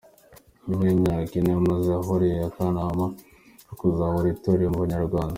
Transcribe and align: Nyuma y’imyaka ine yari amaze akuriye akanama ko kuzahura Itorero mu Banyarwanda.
Nyuma 0.67 0.83
y’imyaka 0.85 1.33
ine 1.39 1.49
yari 1.51 1.61
amaze 1.61 1.89
akuriye 1.99 2.37
akanama 2.49 3.05
ko 3.67 3.73
kuzahura 3.79 4.27
Itorero 4.35 4.69
mu 4.73 4.81
Banyarwanda. 4.83 5.29